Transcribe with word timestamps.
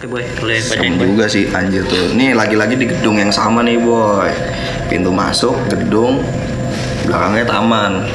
Oke 0.00 0.16
boy, 0.16 0.24
boleh 0.40 0.64
bacain 0.64 0.96
boy. 0.96 1.12
juga 1.12 1.28
sih 1.28 1.44
anjir 1.52 1.84
tuh. 1.84 2.16
Nih 2.16 2.32
lagi-lagi 2.32 2.72
di 2.72 2.88
gedung 2.88 3.20
yang 3.20 3.28
sama 3.28 3.60
nih 3.60 3.76
boy. 3.76 4.32
Pintu 4.88 5.12
masuk 5.12 5.52
gedung, 5.68 6.24
belakangnya 7.04 7.44
taman. 7.44 8.08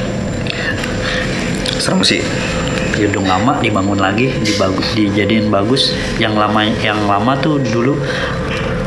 Serem 1.78 2.02
sih. 2.02 2.26
Gedung 2.98 3.30
lama 3.30 3.62
dibangun 3.62 4.02
lagi, 4.02 4.34
dibagus, 4.42 4.82
dijadiin 4.98 5.46
bagus. 5.46 5.94
Yang 6.18 6.34
lama, 6.34 6.66
yang 6.82 7.06
lama 7.06 7.38
tuh 7.38 7.62
dulu 7.62 7.94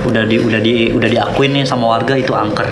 udah 0.03 0.27
di 0.27 0.35
udah 0.35 0.59
di 0.59 0.91
udah 0.91 1.07
diakuin 1.07 1.55
nih 1.55 1.63
sama 1.63 1.95
warga 1.95 2.19
itu 2.19 2.35
angker. 2.35 2.67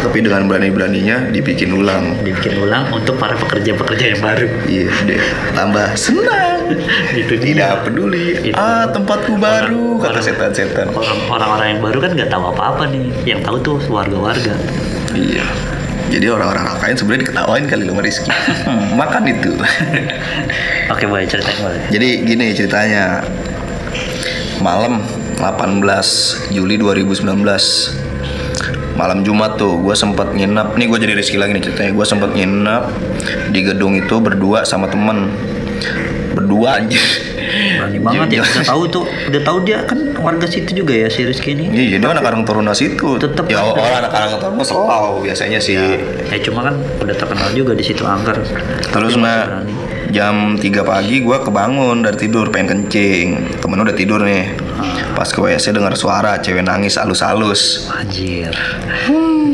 Tapi 0.00 0.18
dengan 0.20 0.48
berani-beraninya 0.48 1.28
dibikin 1.28 1.70
ulang. 1.70 2.16
Dibikin 2.18 2.56
ulang 2.58 2.88
untuk 2.88 3.20
para 3.20 3.36
pekerja-pekerja 3.36 4.16
yang 4.16 4.20
baru. 4.20 4.48
Iya 4.64 4.88
deh, 5.04 5.20
tambah 5.52 5.86
senang. 5.92 6.72
Itu 7.20 7.36
dia. 7.36 7.52
Tidak 7.52 7.72
peduli. 7.84 8.48
Itu. 8.48 8.56
Ah 8.56 8.88
tempatku 8.88 9.36
baru 9.36 10.00
Orang- 10.00 10.16
kata 10.16 10.20
setan-setan. 10.22 10.88
Orang- 10.90 11.28
Orang-orang 11.28 11.66
yang 11.76 11.80
baru 11.80 11.98
kan 12.00 12.10
nggak 12.16 12.28
tahu 12.28 12.44
apa-apa 12.48 12.88
nih. 12.88 13.06
Yang 13.26 13.40
tahu 13.44 13.56
tuh 13.60 13.76
warga-warga. 13.86 14.54
Iya. 15.12 15.44
Jadi 16.10 16.26
orang-orang 16.26 16.74
lain 16.74 16.96
sebenarnya 16.96 17.22
diketawain 17.22 17.64
kali 17.66 17.82
sama 17.86 18.00
Rizky. 18.02 18.30
Hmm, 18.66 18.96
Makan 18.96 19.22
itu. 19.26 19.52
Oke 20.92 21.04
boy, 21.06 21.22
ceritain 21.22 21.54
boy. 21.60 21.76
Jadi 21.92 22.08
gini 22.24 22.50
ceritanya. 22.50 23.20
Malam 24.58 25.00
18 25.38 25.80
Juli 26.52 26.76
2019 26.76 27.24
Malam 29.00 29.24
Jumat 29.24 29.56
tuh 29.56 29.80
gue 29.80 29.96
sempat 29.96 30.36
nginep 30.36 30.76
Nih 30.76 30.86
gue 30.92 30.98
jadi 31.00 31.16
Rizky 31.16 31.40
lagi 31.40 31.56
nih 31.56 31.64
ceritanya 31.64 31.96
Gue 31.96 32.04
sempat 32.04 32.36
nginep 32.36 32.82
di 33.48 33.60
gedung 33.64 33.96
itu 33.96 34.20
berdua 34.20 34.68
sama 34.68 34.92
temen 34.92 35.32
Berdua 36.36 36.84
aja 36.84 37.00
Berani 37.80 37.98
banget 37.98 38.28
ya. 38.38 38.42
Udah 38.44 38.66
tahu 38.68 38.82
tuh, 38.92 39.04
udah 39.08 39.42
tahu 39.42 39.58
dia 39.64 39.82
kan 39.88 39.98
warga 40.20 40.44
situ 40.44 40.84
juga 40.84 40.92
ya 40.92 41.08
si 41.08 41.24
Rizky 41.24 41.56
ini. 41.56 41.72
Iya 41.72 41.96
jadi 41.96 42.12
anak 42.12 42.28
orang 42.28 42.42
Taruna 42.44 42.76
situ 42.76 43.16
Tetep 43.16 43.48
Ya 43.48 43.64
orang 43.64 44.04
anak 44.04 44.12
orang 44.12 44.36
Taruna 44.36 44.64
selalu 44.68 45.32
biasanya 45.32 45.58
sih 45.58 45.80
Ya 46.28 46.38
cuma 46.44 46.68
kan 46.68 46.76
udah 47.00 47.16
terkenal 47.16 47.48
juga 47.56 47.72
di 47.72 47.82
situ 47.82 48.04
angker. 48.04 48.36
Terus 48.92 49.16
nah 49.16 49.64
berani. 49.64 49.89
Jam 50.10 50.58
3 50.58 50.62
pagi 50.82 51.22
gue 51.22 51.38
kebangun 51.40 52.02
dari 52.02 52.18
tidur 52.18 52.50
pengen 52.50 52.86
kencing. 52.86 53.58
Temen 53.62 53.78
udah 53.78 53.94
tidur 53.94 54.20
nih. 54.22 54.52
Pas 55.14 55.26
ke 55.30 55.38
WC 55.38 55.74
dengar 55.74 55.94
suara 55.94 56.38
cewek 56.38 56.64
nangis 56.66 56.98
alus-alus 56.98 57.90
Anjir. 57.94 58.50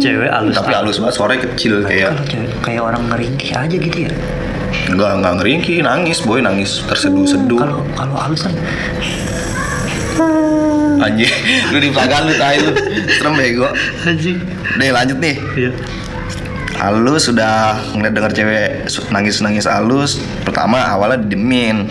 Cewek 0.00 0.30
halus. 0.32 0.56
Tapi 0.56 0.72
halus 0.72 0.96
banget 1.00 1.14
suaranya 1.14 1.40
kecil 1.52 1.84
kayak 1.84 2.10
Kalau 2.16 2.26
cewek 2.28 2.50
kayak 2.64 2.82
orang 2.82 3.02
ngeringkih 3.12 3.50
aja 3.52 3.76
gitu 3.76 3.98
ya. 4.08 4.12
Enggak, 4.86 5.18
enggak 5.18 5.34
ngeringki, 5.42 5.74
nangis 5.82 6.18
boy, 6.22 6.38
nangis. 6.42 6.84
Terseduh-seduh. 6.86 7.58
Kalau 7.58 7.80
kalau 7.96 8.14
halus 8.16 8.40
kan 8.44 8.54
Anjir, 10.96 11.28
lu 11.72 11.78
di 11.78 11.92
belakang 11.92 12.24
lu 12.24 12.34
tai 12.40 12.56
lu. 12.56 12.72
Serem 13.20 13.36
bego. 13.36 13.68
Anjing. 14.08 14.40
Nih 14.80 14.90
lanjut 14.92 15.18
nih. 15.20 15.36
Iya. 15.56 15.70
Halus 16.76 17.32
sudah 17.32 17.80
ngeliat 17.96 18.12
denger 18.12 18.32
cewek 18.36 18.68
su- 18.86 19.06
nangis-nangis 19.08 19.64
halus. 19.64 20.20
Pertama 20.44 20.84
awalnya 20.84 21.24
didemin 21.24 21.88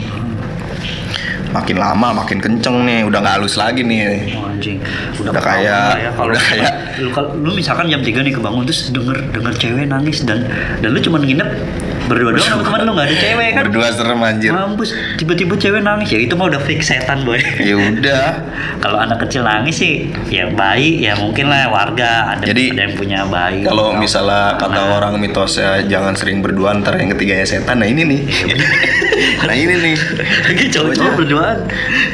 Makin 1.55 1.77
lama 1.77 2.07
makin 2.13 2.37
kenceng 2.37 2.83
nih, 2.83 3.01
udah 3.01 3.17
nggak 3.17 3.35
halus 3.39 3.55
lagi 3.55 3.81
nih. 3.81 4.35
Oh, 4.35 4.45
anjing. 4.45 4.83
Udah 5.15 5.31
paham 5.31 5.45
kayak- 5.63 5.95
ya 5.97 6.09
kalau 6.11 6.29
udah 6.29 6.41
kayak- 6.43 6.75
lu 6.95 7.09
lu 7.41 7.51
misalkan 7.53 7.87
jam 7.87 7.99
3 7.99 8.19
nih 8.21 8.33
kebangun 8.33 8.63
terus 8.63 8.87
denger 8.89 9.19
denger 9.29 9.53
cewek 9.53 9.83
nangis 9.85 10.23
dan 10.23 10.47
dan 10.79 10.89
lu 10.89 10.99
cuma 10.99 11.19
nginep 11.19 11.47
berdua 12.05 12.31
doang 12.31 12.45
sama 12.45 12.61
teman 12.61 12.79
lu 12.83 12.91
nggak 12.93 13.07
ada 13.07 13.15
cewek 13.17 13.49
kan. 13.51 13.63
Berdua 13.65 13.87
serem 13.89 14.21
anjir. 14.21 14.51
Mampus, 14.51 14.89
tiba-tiba 15.15 15.53
cewek 15.55 15.81
nangis. 15.81 16.07
Ya 16.07 16.19
itu 16.21 16.33
mah 16.33 16.47
udah 16.47 16.61
fix 16.61 16.85
setan 16.85 17.23
boy. 17.23 17.39
Ya 17.57 17.75
udah. 17.75 18.25
Kalau 18.83 18.97
anak 18.97 19.23
kecil 19.23 19.41
nangis 19.41 19.75
sih 19.75 19.93
ya 20.27 20.47
bayi 20.49 21.01
ya 21.01 21.15
mungkin 21.15 21.47
lah 21.47 21.67
warga. 21.67 22.35
Ada 22.35 22.45
Jadi, 22.45 22.63
ada 22.71 22.81
yang 22.83 22.95
punya 22.95 23.19
bayi. 23.25 23.63
Kalau 23.63 23.91
misalnya 23.91 24.55
kata 24.55 24.71
Nah, 24.75 24.91
orang 24.93 25.17
mitosnya 25.17 25.81
jangan 25.83 26.13
sering 26.13 26.39
berdua 26.39 26.75
ntar 26.75 26.95
yang 26.95 27.09
ketiganya 27.09 27.43
setan. 27.43 27.79
Nah 27.79 27.87
ini 27.87 28.03
nih. 28.03 28.19
Nah 29.45 29.53
ini 29.53 29.73
nih. 29.73 29.95
Lagi 30.43 30.65
cowok-cowok 30.69 31.13
berduaan. 31.45 31.57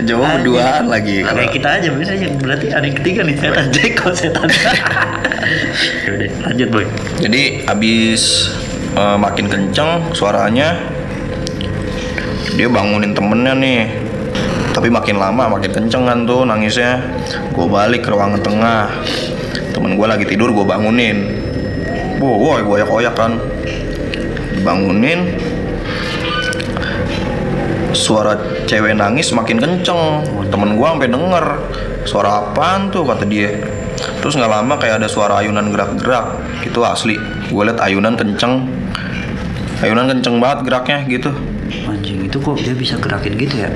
Anjing. 0.04 0.20
berduaan 0.44 0.84
lagi. 0.92 1.18
Kayak 1.24 1.52
kita 1.56 1.70
aja 1.80 1.88
biasanya 1.94 2.28
berarti 2.40 2.68
ada 2.72 2.86
yang 2.86 2.98
ketiga 3.00 3.22
nih 3.24 3.36
setan 3.40 3.68
Jeko 3.72 4.08
setan. 4.12 4.50
Yaudah 6.08 6.30
lanjut 6.48 6.68
boy. 6.70 6.86
Jadi 7.24 7.42
abis 7.66 8.52
eh, 8.96 9.18
makin 9.18 9.46
kenceng 9.48 10.12
suaranya 10.12 10.76
dia 12.56 12.68
bangunin 12.68 13.16
temennya 13.16 13.54
nih. 13.56 13.82
Tapi 14.72 14.88
makin 14.88 15.20
lama 15.20 15.60
makin 15.60 15.72
kenceng 15.72 16.08
kan 16.08 16.24
tuh 16.24 16.48
nangisnya. 16.48 17.04
Gue 17.52 17.68
balik 17.68 18.08
ke 18.08 18.10
ruangan 18.12 18.40
tengah. 18.40 18.88
Temen 19.72 20.00
gue 20.00 20.08
lagi 20.08 20.24
tidur 20.28 20.52
gue 20.52 20.64
bangunin. 20.64 21.28
Wow, 22.24 22.38
woi 22.38 22.62
gue 22.64 22.78
oyak 22.86 23.16
kan. 23.18 23.36
Dibangunin. 24.56 25.51
Suara 28.02 28.34
cewek 28.66 28.98
nangis 28.98 29.30
makin 29.30 29.62
kenceng. 29.62 30.26
Temen 30.50 30.74
gue 30.74 30.88
sampai 30.90 31.10
denger. 31.14 31.46
Suara 32.10 32.50
apaan 32.50 32.90
tuh 32.90 33.06
kata 33.06 33.30
dia. 33.30 33.62
Terus 34.26 34.34
nggak 34.34 34.50
lama 34.50 34.74
kayak 34.82 35.06
ada 35.06 35.06
suara 35.06 35.38
ayunan 35.38 35.70
gerak-gerak. 35.70 36.42
Itu 36.66 36.82
asli. 36.82 37.14
Gue 37.54 37.70
liat 37.70 37.78
ayunan 37.78 38.18
kenceng. 38.18 38.66
Ayunan 39.86 40.10
kenceng 40.10 40.42
banget 40.42 40.66
geraknya 40.66 40.98
gitu. 41.06 41.30
Anjing 41.86 42.26
itu 42.26 42.38
kok 42.42 42.58
dia 42.58 42.74
bisa 42.74 42.98
gerakin 42.98 43.38
gitu 43.38 43.56
ya? 43.62 43.70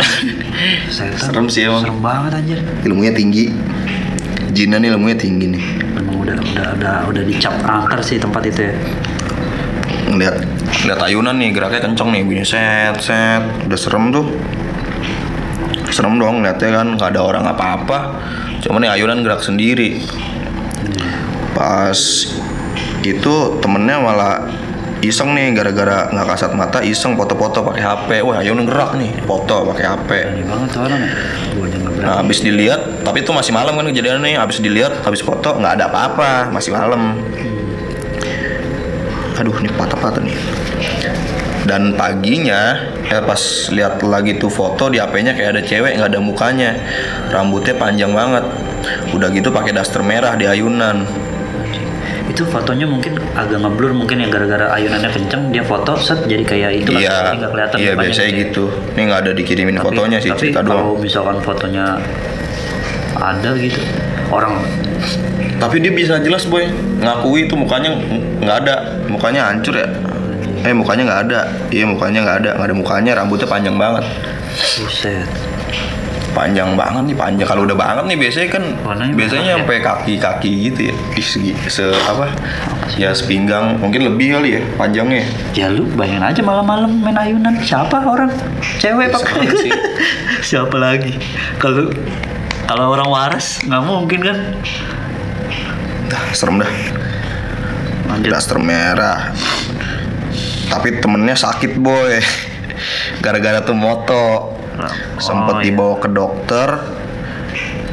Setan. 0.94 1.30
Serem 1.30 1.46
sih 1.46 1.70
emang. 1.70 1.86
Serem 1.86 2.02
banget 2.02 2.32
anjir. 2.34 2.58
Ilmunya 2.82 3.14
tinggi. 3.14 3.54
Nih 4.50 4.90
ilmunya 4.90 5.16
tinggi 5.16 5.46
nih. 5.56 5.64
Emang 5.96 6.20
udah 6.26 6.34
udah 6.36 6.66
udah 6.76 6.96
udah 7.08 7.22
dicap 7.22 7.54
angker 7.62 8.02
sih 8.02 8.18
tempat 8.18 8.42
itu 8.50 8.66
ya. 8.66 8.74
Ngeliat 10.10 10.42
lihat 10.90 11.00
ayunan 11.06 11.36
nih 11.38 11.54
geraknya 11.54 11.80
kenceng 11.86 12.10
nih 12.10 12.26
bunyi 12.26 12.42
set 12.42 12.98
set 12.98 13.42
udah 13.68 13.78
serem 13.78 14.10
tuh 14.10 14.26
serem 15.92 16.18
dong 16.18 16.42
liatnya 16.42 16.82
kan 16.82 16.86
nggak 16.98 17.08
ada 17.14 17.20
orang 17.22 17.44
apa-apa 17.46 18.18
cuman 18.64 18.86
nih 18.86 18.90
ayunan 18.90 19.22
gerak 19.22 19.42
sendiri 19.44 20.02
pas 21.54 21.98
itu 23.06 23.34
temennya 23.62 23.96
malah 24.00 24.48
iseng 25.00 25.32
nih 25.32 25.56
gara-gara 25.56 26.12
nggak 26.12 26.26
kasat 26.36 26.52
mata 26.58 26.78
iseng 26.84 27.16
foto-foto 27.16 27.64
pakai 27.72 27.82
HP 27.82 28.08
wah 28.24 28.40
ayunan 28.40 28.66
gerak 28.66 28.96
nih 28.96 29.14
foto 29.24 29.68
pakai 29.72 29.84
HP 29.84 30.10
banget 30.48 30.70
orang 30.76 31.00
ya. 31.00 31.12
Nah, 32.00 32.24
habis 32.24 32.40
dilihat, 32.40 33.04
tapi 33.04 33.20
itu 33.20 33.28
masih 33.28 33.52
malam 33.52 33.76
kan 33.76 33.84
kejadiannya 33.84 34.24
nih. 34.24 34.34
Habis 34.40 34.64
dilihat, 34.64 35.04
habis 35.04 35.20
foto 35.20 35.52
nggak 35.60 35.76
ada 35.76 35.92
apa-apa, 35.92 36.48
masih 36.48 36.72
malam. 36.72 37.20
Aduh, 39.40 39.56
ini 39.56 39.72
patah-patah 39.72 40.20
nih. 40.20 40.36
Dan 41.64 41.94
paginya, 41.94 42.76
eh 43.04 43.22
pas 43.22 43.40
lihat 43.70 44.00
lagi 44.02 44.36
tuh 44.36 44.48
foto 44.48 44.88
di 44.88 44.96
HP-nya 44.96 45.32
kayak 45.32 45.50
ada 45.54 45.62
cewek 45.62 45.92
nggak 45.96 46.10
ada 46.10 46.20
mukanya, 46.20 46.70
rambutnya 47.28 47.74
panjang 47.74 48.12
banget. 48.12 48.44
Udah 49.12 49.28
gitu 49.30 49.48
pakai 49.48 49.72
daster 49.72 50.00
merah 50.00 50.34
di 50.34 50.44
ayunan. 50.44 51.04
Itu 52.26 52.46
fotonya 52.46 52.86
mungkin 52.86 53.18
agak 53.34 53.58
ngeblur 53.58 53.92
mungkin 53.92 54.22
yang 54.22 54.30
gara-gara 54.30 54.70
ayunannya 54.72 55.10
kenceng 55.10 55.50
dia 55.50 55.66
foto 55.66 55.98
set 55.98 56.24
jadi 56.24 56.44
kayak 56.46 56.70
itu 56.78 56.90
kan 56.92 57.00
Iya, 57.02 57.10
jadi 57.10 57.36
nggak 57.36 57.52
kelihatan 57.52 57.76
iya 57.76 57.92
biasanya 57.92 58.30
gitu. 58.38 58.64
Ini 58.94 59.02
nggak 59.02 59.20
ada 59.20 59.32
dikirimin 59.34 59.74
Tapi- 59.74 59.84
fotonya 59.84 60.18
sih, 60.18 60.30
tapi 60.30 60.40
cerita 60.40 60.60
kalau 60.62 60.94
doang. 60.94 61.02
misalkan 61.02 61.36
fotonya 61.42 61.84
ada 63.20 63.50
gitu. 63.56 63.80
Orang 64.32 64.58
Tapi 65.60 65.76
dia 65.76 65.92
bisa 65.92 66.16
jelas 66.24 66.48
boy, 66.48 66.64
ngakui 67.04 67.44
itu 67.44 67.52
mukanya 67.52 67.92
nggak 68.40 68.56
ada, 68.64 68.74
mukanya 69.12 69.52
hancur 69.52 69.76
ya. 69.76 69.84
Eh 70.64 70.72
mukanya 70.72 71.04
nggak 71.04 71.20
ada, 71.28 71.40
iya 71.68 71.84
mukanya 71.84 72.24
nggak 72.24 72.38
ada, 72.44 72.50
nggak 72.56 72.68
ada 72.72 72.76
mukanya, 72.76 73.12
rambutnya 73.20 73.44
panjang 73.44 73.76
banget, 73.76 74.04
buset. 74.80 75.28
Panjang 76.32 76.78
banget 76.78 77.12
nih 77.12 77.16
panjang. 77.18 77.44
Kalau 77.44 77.68
udah 77.68 77.76
banget 77.76 78.04
nih 78.08 78.16
biasanya 78.16 78.48
kan, 78.54 78.64
Warnanya 78.86 79.14
biasanya 79.18 79.50
ya? 79.52 79.56
sampai 79.60 79.76
kaki-kaki 79.82 80.50
gitu 80.70 80.80
ya, 80.88 80.94
di 81.12 81.22
segi 81.24 81.52
se 81.68 81.92
apa, 82.08 82.32
ya 82.96 83.12
sepinggang, 83.12 83.76
mungkin 83.82 84.08
lebih 84.08 84.40
kali 84.40 84.56
ya 84.56 84.62
panjangnya. 84.80 85.26
ya 85.52 85.68
lu 85.68 85.84
bayangin 85.92 86.24
aja 86.24 86.40
malam-malam 86.40 87.04
main 87.04 87.18
ayunan. 87.20 87.52
Siapa 87.60 88.00
orang? 88.00 88.32
Cewek 88.80 89.10
Ya, 89.10 89.12
pakai 89.12 89.44
sih. 89.60 89.72
siapa 90.54 90.76
lagi? 90.80 91.18
Kalau 91.60 91.90
kalau 92.70 92.94
orang 92.94 93.10
waras 93.10 93.58
nggak 93.66 93.82
mungkin 93.82 94.20
kan 94.22 94.38
Dah, 96.06 96.22
serem 96.30 96.58
dah. 96.58 96.70
lanjut 98.06 98.30
Daster 98.30 98.58
merah. 98.58 99.30
Tapi 100.66 100.98
temennya 100.98 101.34
sakit 101.34 101.78
boy, 101.78 102.18
gara-gara 103.18 103.62
tuh 103.62 103.74
moto. 103.74 104.54
Sempet 105.18 105.54
Oh, 105.54 105.58
iya. 105.58 105.66
dibawa 105.66 105.94
ke 105.98 106.08
dokter. 106.10 106.68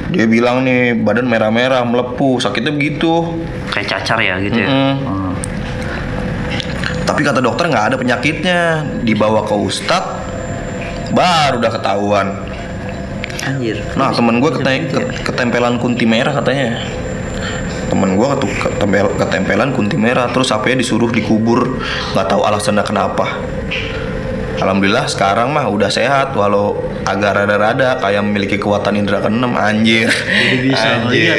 Dia 0.10 0.26
bilang 0.26 0.66
nih 0.66 0.98
badan 0.98 1.30
merah-merah 1.30 1.86
melepuh, 1.86 2.42
sakitnya 2.42 2.74
begitu. 2.74 3.38
kayak 3.70 3.86
cacar 3.86 4.18
ya 4.18 4.42
gitu 4.42 4.58
ya 4.58 4.70
Mm-mm. 4.70 4.96
Oh. 5.06 5.34
Tapi 7.06 7.22
kata 7.22 7.38
dokter 7.38 7.70
nggak 7.70 7.86
ada 7.94 7.96
penyakitnya. 7.98 8.60
Dibawa 9.06 9.46
ke 9.46 9.54
ustad, 9.54 10.02
baru 11.14 11.62
udah 11.62 11.72
ketahuan 11.72 12.28
Anjir. 13.48 13.78
Nah 13.96 14.12
temen 14.12 14.38
gue 14.38 14.52
kete- 14.52 14.68
begitu 14.68 14.98
ya? 14.98 15.08
ke- 15.08 15.24
ketempelan 15.26 15.76
kunti 15.78 16.04
merah 16.04 16.34
katanya 16.34 16.84
Temen 17.88 18.14
gue 18.14 18.28
ketempel, 18.60 19.16
ketempelan 19.16 19.72
kunti 19.72 19.96
merah 19.96 20.28
Terus 20.28 20.52
HP-nya 20.52 20.78
disuruh 20.78 21.08
dikubur 21.08 21.80
nggak 22.12 22.28
tahu 22.28 22.44
alasannya 22.44 22.84
kenapa 22.84 23.40
Alhamdulillah 24.58 25.06
sekarang 25.06 25.54
mah 25.54 25.70
udah 25.70 25.88
sehat 25.88 26.34
Walau 26.34 26.76
agak 27.06 27.38
rada-rada 27.38 27.96
kayak 27.96 28.20
memiliki 28.20 28.58
kekuatan 28.58 28.98
indera 28.98 29.22
keenam 29.22 29.54
Anjir 29.54 30.10
Jadi 30.10 30.58
bisa 30.66 30.88
Anjir 31.00 31.30
ya? 31.30 31.38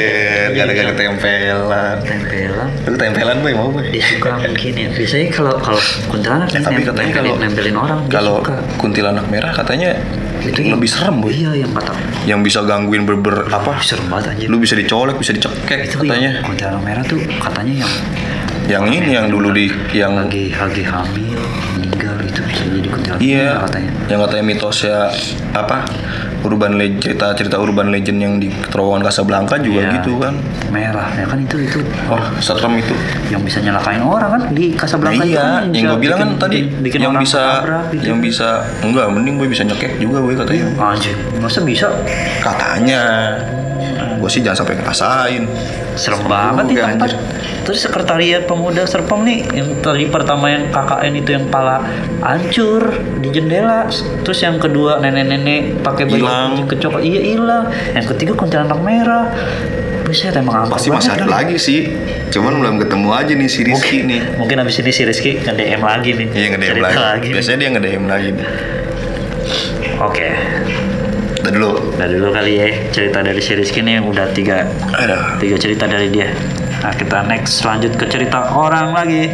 Gara-gara 0.55 0.89
ketempelan 0.89 1.95
Tempelan. 2.01 2.69
Lu 2.81 2.95
ketempelan 2.95 3.37
boy 3.43 3.53
mau 3.53 3.69
boy 3.69 3.85
Dia 3.91 4.01
suka 4.01 4.39
mungkin 4.39 4.71
ya. 4.73 4.87
Biasanya 4.89 5.27
kalau 5.29 5.53
kalau 5.59 5.81
kuntilanak 6.07 6.47
Ya, 6.49 6.59
tapi 6.63 6.81
katanya 6.81 6.95
nempelin, 7.05 7.13
kalau 7.13 7.33
nempelin 7.37 7.75
orang 7.77 7.99
kalau 8.07 8.35
kuntilanak 8.79 9.25
merah 9.27 9.51
katanya 9.51 9.99
Itu 10.41 10.59
lebih 10.63 10.87
serem 10.87 11.19
boy 11.19 11.31
Iya 11.31 11.51
yang 11.57 11.71
kata. 11.71 11.91
Yang 12.23 12.39
bisa 12.45 12.59
gangguin 12.63 13.03
berber 13.03 13.47
apa 13.47 13.79
Serem 13.79 14.07
banget 14.07 14.33
anjir. 14.33 14.47
Lu 14.47 14.57
bisa 14.57 14.73
dicolek, 14.73 15.15
bisa 15.15 15.31
dicekek 15.31 15.79
itu 15.85 15.95
katanya 15.97 16.39
kuntilanak 16.41 16.81
merah 16.81 17.03
tuh 17.03 17.19
katanya 17.37 17.73
yang 17.79 17.93
Yang 18.69 18.83
ini 18.93 19.09
yang 19.11 19.25
dulu 19.27 19.49
di 19.49 19.65
yang 19.91 20.13
lagi 20.15 20.53
lagi 20.53 20.83
hamil 20.83 21.41
meninggal 21.73 22.15
itu 22.21 22.39
bisa 22.43 22.63
jadi 22.67 22.87
kuntilanak 22.87 23.19
Iya, 23.19 23.45
merah 23.49 23.61
katanya. 23.65 23.91
yang 24.07 24.19
katanya 24.21 24.43
mitosnya 24.45 24.97
apa 25.51 25.77
urban 26.41 26.73
legend 26.73 27.01
cerita 27.01 27.31
cerita 27.33 27.55
urban 27.55 27.89
legend 27.89 28.17
yang 28.17 28.33
di 28.35 28.47
terowongan 28.65 29.03
Casablanca 29.03 29.55
juga 29.57 29.81
Iya. 29.81 29.91
gitu 29.95 30.17
kan. 30.17 30.33
Merah 30.69 31.09
ya 31.13 31.25
kan 31.25 31.39
itu 31.39 31.55
itu 31.59 31.79
Wah 32.05 32.31
serem 32.39 32.77
itu. 32.77 32.95
yang 33.27 33.41
bisa 33.41 33.59
nyalakain 33.59 33.99
orang 33.99 34.29
kan 34.29 34.41
di 34.49 34.65
Nah, 34.69 34.79
Casablanca 34.79 35.21
itu 35.21 35.29
iya, 35.29 35.41
kan 35.41 35.63
yang 35.69 35.85
gue 35.87 35.99
bilang 35.99 36.19
kan 36.19 36.29
tadi 36.39 36.57
bikin, 36.65 36.99
yang 37.01 37.15
bisa 37.15 37.43
gitu. 37.89 38.03
yang 38.05 38.19
bisa 38.19 38.47
enggak 38.79 39.05
mending 39.07 39.35
gue 39.35 39.47
bisa 39.47 39.63
nyekek 39.63 39.97
juga 39.97 40.17
gue 40.19 40.33
katanya. 40.35 40.65
anjir 40.77 41.15
masa 41.37 41.59
bisa 41.61 41.87
Katanya. 42.39 43.01
Gue 44.17 44.27
sih 44.27 44.39
jangan 44.39 44.59
sampai 44.59 44.75
ngerasain. 44.75 45.43
serem 45.91 46.23
banget 46.23 46.63
nih 46.63 46.73
juga, 46.73 46.83
tempat 46.87 47.09
anjir. 47.09 47.19
terus 47.61 47.79
sekretariat 47.81 48.43
pemuda 48.43 48.83
Serpong 48.83 49.21
nih 49.21 49.43
yang 49.51 49.67
tadi 49.77 50.07
pertama 50.07 50.47
yang 50.47 50.67
KKN 50.69 51.13
itu 51.13 51.29
yang 51.29 51.45
pala 51.45 51.83
hancur 52.19 52.87
di 53.19 53.27
jendela 53.29 53.83
terus 54.23 54.39
yang 54.39 54.55
kedua 54.55 54.97
nenek-nenek 54.97 55.83
pakai 55.83 56.07
baju 56.07 56.23
Hilang. 56.49 56.65
kecok 56.65 56.93
iya 56.99 57.21
hilang 57.27 57.63
yang 57.91 58.05
ketiga 58.07 58.33
kuntilanak 58.33 58.79
merah 58.79 59.27
Buset 60.01 60.33
emang 60.33 60.65
angker 60.65 60.73
Pasti 60.73 60.89
masih 60.89 61.11
ada 61.11 61.21
nih. 61.21 61.29
lagi 61.29 61.55
sih. 61.55 61.79
Cuman 62.29 62.57
belum 62.57 62.75
ketemu 62.79 63.07
aja 63.11 63.29
nih 63.31 63.45
si 63.45 63.61
Rizky 63.61 63.97
nih. 64.01 64.21
mungkin 64.35 64.57
abis 64.57 64.79
ini 64.79 64.89
si 64.89 65.03
Rizky 65.03 65.37
nge-DM 65.37 65.79
lagi 65.79 66.09
nih 66.11 66.27
Iya 66.29 66.47
nge-DM 66.49 66.75
lagi. 66.81 66.97
nih. 67.21 67.33
Biasanya 67.35 67.57
dia 67.57 67.69
nge-DM 67.69 68.03
lagi 68.05 68.29
nih. 68.31 68.47
oke 69.99 70.27
Udah 71.39 71.51
dulu. 71.53 71.71
Udah 71.93 72.07
dulu 72.09 72.27
kali 72.31 72.51
ya 72.53 72.67
cerita 72.89 73.21
dari 73.21 73.37
si 73.37 73.53
Rizky 73.53 73.79
nih 73.79 73.95
yang 73.95 74.05
udah 74.05 74.27
tiga 74.33 74.65
Ada. 74.89 75.37
tiga 75.37 75.55
cerita 75.55 75.85
dari 75.85 76.09
dia. 76.09 76.27
Nah 76.79 76.91
kita 76.91 77.23
next 77.23 77.61
lanjut 77.61 77.93
ke 77.93 78.05
cerita 78.05 78.49
orang 78.49 78.91
lagi. 78.91 79.29